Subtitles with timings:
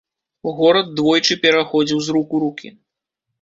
[0.59, 2.73] Горад двойчы пераходзіў з рук у рукі.